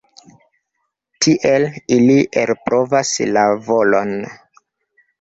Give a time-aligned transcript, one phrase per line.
[1.25, 1.67] Tiel
[1.97, 2.17] ili
[2.47, 4.21] elprovas la volon.